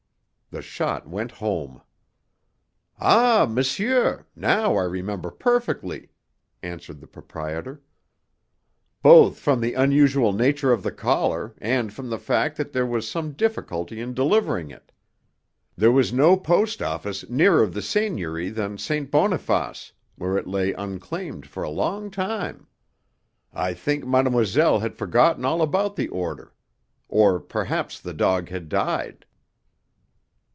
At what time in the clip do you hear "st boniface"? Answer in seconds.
18.77-19.93